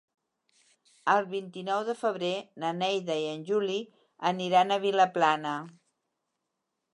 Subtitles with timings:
[1.15, 2.31] El vint-i-nou de febrer
[2.63, 3.77] na Neida i en Juli
[4.31, 5.55] aniran a Vilaplana.